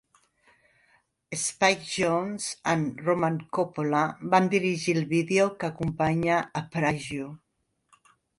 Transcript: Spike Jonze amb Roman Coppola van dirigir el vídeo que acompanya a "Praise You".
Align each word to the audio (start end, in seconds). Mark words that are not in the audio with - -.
Spike 1.41 1.85
Jonze 1.89 2.49
amb 2.73 3.03
Roman 3.09 3.37
Coppola 3.59 4.01
van 4.35 4.49
dirigir 4.55 4.97
el 4.99 5.07
vídeo 5.13 5.47
que 5.61 5.69
acompanya 5.71 6.41
a 6.63 6.67
"Praise 6.79 7.21
You". 7.21 7.31